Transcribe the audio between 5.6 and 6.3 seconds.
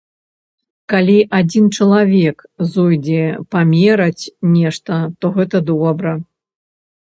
добра.